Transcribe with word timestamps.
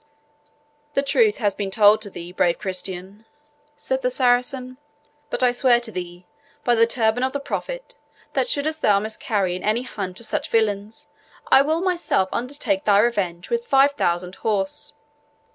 "The 0.95 1.03
truth 1.03 1.37
has 1.37 1.53
been 1.53 1.69
told 1.69 2.01
to 2.01 2.09
thee, 2.09 2.31
brave 2.31 2.57
Christian," 2.57 3.23
said 3.77 4.01
the 4.01 4.09
Saracen; 4.09 4.79
"but 5.29 5.43
I 5.43 5.51
swear 5.51 5.79
to 5.79 5.91
thee, 5.91 6.25
by 6.63 6.73
the 6.73 6.87
turban 6.87 7.21
of 7.21 7.33
the 7.33 7.39
Prophet, 7.39 7.99
that 8.33 8.47
shouldst 8.47 8.81
thou 8.81 8.99
miscarry 8.99 9.55
in 9.55 9.61
any 9.63 9.83
haunt 9.83 10.19
of 10.19 10.25
such 10.25 10.49
villains, 10.49 11.07
I 11.51 11.61
will 11.61 11.81
myself 11.81 12.29
undertake 12.31 12.85
thy 12.85 12.97
revenge 12.97 13.51
with 13.51 13.67
five 13.67 13.91
thousand 13.91 14.37
horse. 14.37 14.93